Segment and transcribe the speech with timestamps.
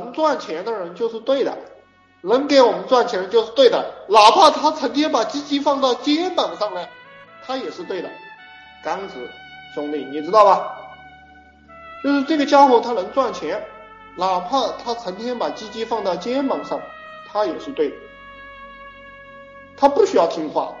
[0.00, 1.56] 能赚钱的人就是对的，
[2.22, 6.86] 能给我们赚钱就是对的，哪怕他成天把鸡鸡放到肩膀上呢，
[7.46, 8.10] 他也是对的。
[8.82, 9.14] 刚子
[9.74, 10.76] 兄弟，你知道吧？
[12.02, 13.62] 就是这个家伙他能赚钱，
[14.16, 16.80] 哪怕他成天把鸡鸡放到肩膀上，
[17.32, 17.96] 他也是对的。
[19.76, 20.72] 他不需要听话，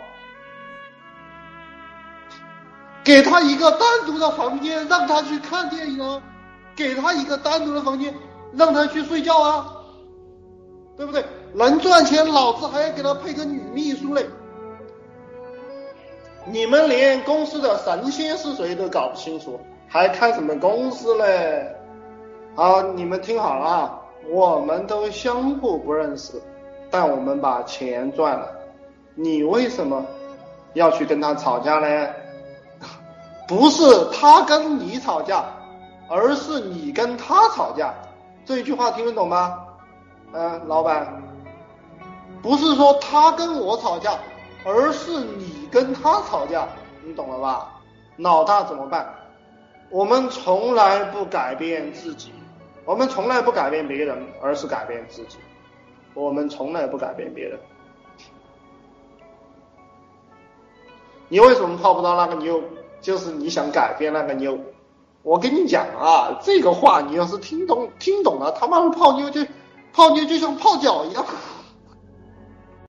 [3.02, 6.20] 给他一个单独的房间，让他去看电影啊；
[6.76, 8.14] 给他一个单独的房间，
[8.56, 9.72] 让他去睡觉啊，
[10.96, 11.24] 对不对？
[11.54, 14.26] 能赚钱，老子还要给他配个女秘书嘞。
[16.46, 19.58] 你们连公司的神仙是谁都搞不清楚，
[19.88, 21.74] 还开什么公司嘞？
[22.54, 26.40] 好，你们听好了，我们都相互不认识，
[26.90, 28.48] 但我们把钱赚了。
[29.14, 30.04] 你为什么
[30.74, 32.08] 要去跟他吵架呢？
[33.48, 33.82] 不是
[34.12, 35.44] 他跟你吵架，
[36.08, 37.94] 而是你跟他吵架。
[38.44, 39.66] 这一句话听得懂吗？
[40.32, 41.22] 嗯，老板，
[42.42, 44.18] 不是说他跟我吵架，
[44.64, 46.68] 而是你跟他吵架，
[47.02, 47.80] 你懂了吧？
[48.16, 49.14] 老大怎么办？
[49.90, 52.32] 我们从来不改变自己，
[52.84, 55.38] 我们从来不改变别人，而是改变自己。
[56.14, 57.58] 我们从来不改变别人。
[61.28, 62.62] 你为什么泡不到那个妞？
[63.00, 64.58] 就是你想改变那个妞。
[65.24, 69.40] 我跟你讲啊，这个话你要是听懂听懂了，他妈的泡妞就
[69.90, 71.24] 泡妞就像泡脚一样。